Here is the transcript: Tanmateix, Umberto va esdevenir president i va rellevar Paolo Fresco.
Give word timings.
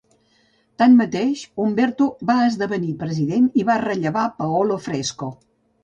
Tanmateix, 0.81 1.43
Umberto 1.67 2.09
va 2.31 2.39
esdevenir 2.47 2.91
president 3.05 3.49
i 3.63 3.71
va 3.71 3.79
rellevar 3.87 4.29
Paolo 4.45 4.85
Fresco. 4.93 5.35